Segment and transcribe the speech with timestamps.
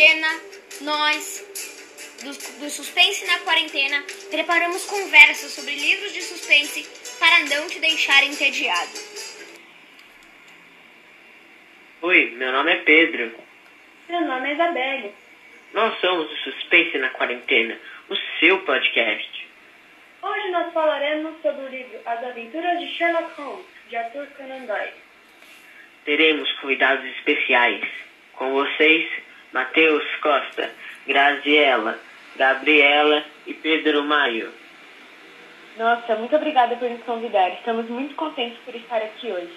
[0.00, 0.28] quarentena,
[0.80, 6.88] nós, do, do Suspense na Quarentena, preparamos conversas sobre livros de suspense
[7.18, 8.90] para não te deixar entediado.
[12.00, 13.30] Oi, meu nome é Pedro.
[14.08, 15.12] Meu nome é Isabelle.
[15.74, 19.48] Nós somos o Suspense na Quarentena, o seu podcast.
[20.22, 24.92] Hoje nós falaremos sobre o livro As Aventuras de Sherlock Holmes, de Arthur Conan Doyle.
[26.06, 27.86] Teremos convidados especiais.
[28.32, 29.06] Com vocês,
[29.52, 30.72] Matheus Costa,
[31.06, 31.98] Graziela,
[32.36, 34.52] Gabriela e Pedro Maio.
[35.76, 37.50] Nossa, muito obrigada por nos convidar.
[37.54, 39.52] Estamos muito contentes por estar aqui hoje.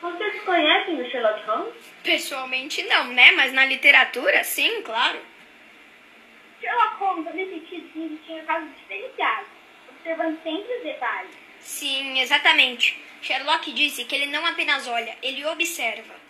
[0.00, 1.74] Vocês conhecem o Sherlock Holmes?
[2.04, 3.32] Pessoalmente não, né?
[3.32, 5.18] Mas na literatura, sim, claro.
[6.60, 9.48] Sherlock Holmes é um detetive que tinha casos diferenciados,
[9.90, 11.30] observando sempre os detalhes.
[11.60, 12.98] Sim, exatamente.
[13.22, 16.27] Sherlock disse que ele não apenas olha, ele observa.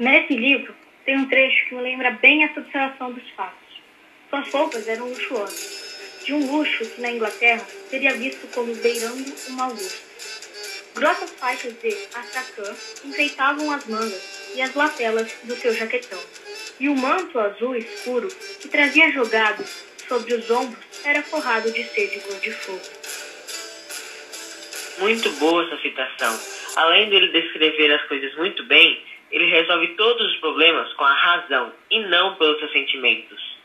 [0.00, 3.82] Nesse livro, tem um trecho que me lembra bem essa observação dos fatos.
[4.30, 9.68] Suas roupas eram luxuosas, de um luxo que na Inglaterra seria visto como beirando mau
[9.68, 10.00] gosto.
[10.94, 16.18] Grossas faixas de astracã enfeitavam as mangas e as lapelas do seu jaquetão.
[16.80, 18.28] E o manto azul escuro
[18.58, 19.62] que trazia jogado
[20.08, 22.80] sobre os ombros era forrado de cor de fogo.
[25.00, 26.40] Muito boa essa citação.
[26.76, 31.72] Além dele descrever as coisas muito bem, ele resolve todos os problemas com a razão
[31.90, 33.56] e não pelos seus sentimentos.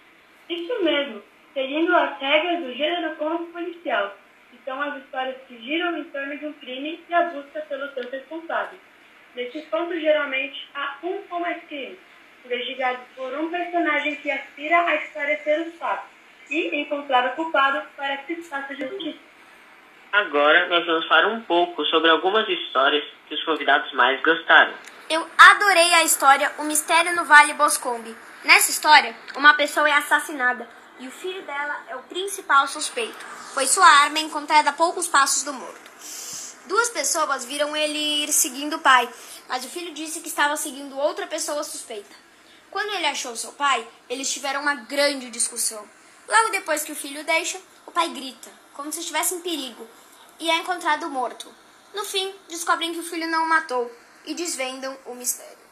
[0.50, 4.16] Isso mesmo, seguindo as regras do gênero conto policial,
[4.52, 7.94] que são as histórias que giram em torno de um crime e a busca pelos
[7.94, 8.80] seus responsáveis.
[9.36, 11.98] Nesses contos, geralmente, há um ou mais crimes,
[12.46, 16.10] investigados por um personagem que aspira a esclarecer os fatos
[16.50, 19.20] e encontrar o culpado para que se faça justiça.
[20.14, 24.74] Agora nós vamos falar um pouco sobre algumas histórias que os convidados mais gostaram.
[25.08, 28.18] Eu adorei a história O Mistério no Vale Boscombe.
[28.44, 30.68] Nessa história, uma pessoa é assassinada
[31.00, 33.24] e o filho dela é o principal suspeito,
[33.54, 35.92] pois sua arma é encontrada a poucos passos do morto.
[36.66, 39.08] Duas pessoas viram ele ir seguindo o pai,
[39.48, 42.16] mas o filho disse que estava seguindo outra pessoa suspeita.
[42.72, 45.88] Quando ele achou seu pai, eles tiveram uma grande discussão.
[46.28, 49.88] Logo depois que o filho deixa, o pai grita, como se estivesse em perigo,
[50.40, 51.54] e é encontrado morto.
[51.94, 55.66] No fim, descobrem que o filho não o matou e desvendam o mistério.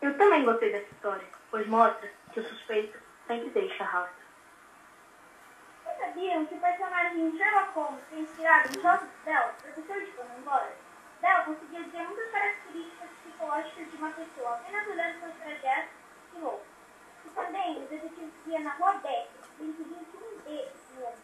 [0.00, 4.26] Eu também gostei dessa história, pois mostra que o suspeito sempre deixa rastro.
[5.84, 10.40] Vocês sabiam que o personagem Sherlock Holmes foi inspirado em Joseph Bell, professor de Conan
[10.44, 10.76] Doyle?
[11.20, 15.90] Bell conseguia dizer muitas características psicológicas de uma pessoa apenas olhando seus trajetos
[16.34, 16.66] e roupas.
[17.24, 19.28] E também o detetive via na Rua Beck,
[19.60, 21.22] 2021B, em Londres.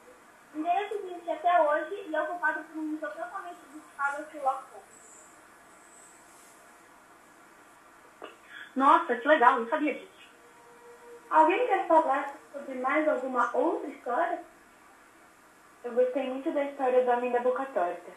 [0.53, 4.65] O endereço existe até hoje e é ocupado por um museu totalmente dedicado ao Sherlock
[4.73, 4.84] Holmes.
[8.77, 10.31] Nossa, que legal, não sabia disso.
[11.31, 14.41] Alguém quer falar sobre mais alguma outra história?
[15.85, 18.12] Eu gostei muito da história do Homem da Boca Torta.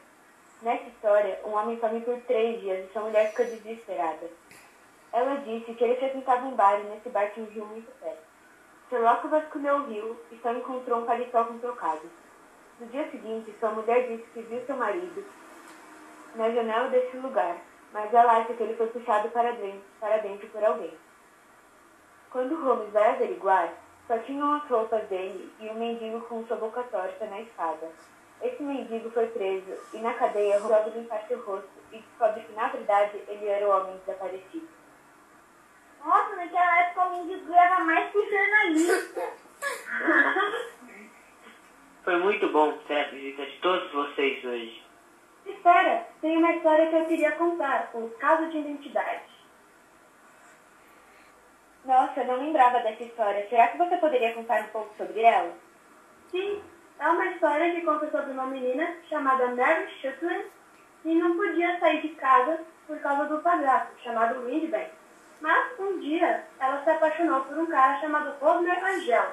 [0.61, 4.29] Nessa história, um homem some por três dias e sua mulher fica desesperada.
[5.13, 8.25] Ela disse que ele frequentava um bar e nesse bar tinha um rio muito perto.
[8.89, 12.09] Sherlock vasculhou o rio e só encontrou um paletó com trocado.
[12.79, 15.25] No dia seguinte, sua mulher disse que viu seu marido
[16.35, 17.57] na janela desse lugar,
[17.93, 20.93] mas ela acha que ele foi puxado para dentro, para dentro por alguém.
[22.31, 23.73] Quando Holmes vai averiguar,
[24.07, 27.91] só tinham as roupas dele e um mendigo com sua boca torta na espada.
[28.41, 32.67] Esse mendigo foi preso e na cadeia resolve limpar seu rosto e descobre que na
[32.67, 34.67] verdade ele era o homem desaparecido.
[36.05, 39.33] Nossa, naquela época o mendigo ganhava mais que jornalista.
[42.03, 44.81] Foi muito bom ter a visita de todos vocês hoje.
[45.45, 45.96] Espera,
[46.27, 49.23] tem uma história que eu queria contar, o caso de identidade.
[51.85, 53.47] Nossa, eu não lembrava dessa história.
[53.49, 55.53] Será que você poderia contar um pouco sobre ela?
[56.29, 56.61] Sim,
[56.99, 60.47] é uma história que conta sobre uma menina chamada Mary Shetland
[61.01, 64.91] que não podia sair de casa por causa do padrasto, chamado Windbag.
[65.39, 69.31] Mas um dia ela se apaixonou por um cara chamado Rosner Angel.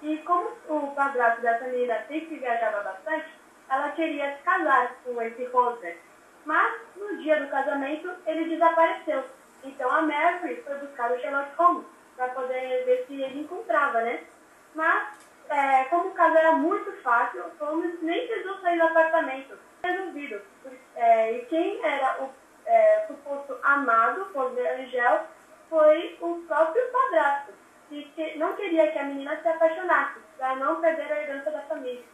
[0.00, 3.28] E como o padrasto dessa menina sempre viajava bastante,
[3.68, 5.98] ela queria se casar com esse Rosner.
[6.44, 9.24] Mas no dia do casamento ele desapareceu.
[9.64, 14.24] Então a Mary foi buscar o Sherlock Holmes para poder ver se ele encontrava, né?
[14.74, 19.58] Mas é, como o caso era muito fácil, Holmes nem precisou sair do apartamento.
[19.82, 20.40] Resolvido.
[20.94, 22.30] É, e quem era o
[22.66, 25.26] é, suposto amado, Rosner Angel,
[25.68, 27.52] foi o próprio padrasto,
[27.88, 31.62] que, que não queria que a menina se apaixonasse, para não perder a herança da
[31.62, 32.04] família.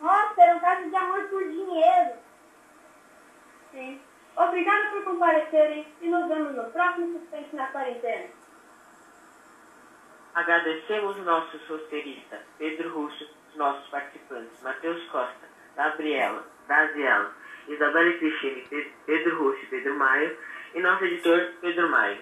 [0.00, 2.11] Nossa, era um caso de amor por dinheiro.
[5.04, 8.28] Comparecerem e nos vemos no próximo Suspense na Quarentena.
[10.34, 15.46] Agradecemos o nosso roteirista, Pedro Russo, os nossos participantes, Matheus Costa,
[15.76, 17.32] Gabriela, Daziela,
[17.68, 20.36] Isabela Cristine, Pedro Russo e Pedro Maio,
[20.74, 22.18] e nosso editor, Pedro Maio.